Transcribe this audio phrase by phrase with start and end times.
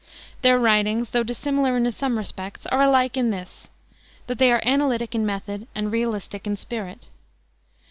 [0.41, 3.67] Their writings, though dissimilar in some respects, are alike in this,
[4.25, 7.05] that they are analytic in method and realistic in spirit.